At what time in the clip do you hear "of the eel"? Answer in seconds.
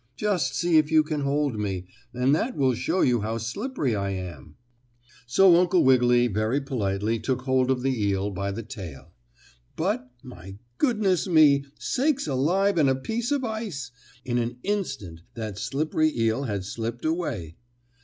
7.69-8.31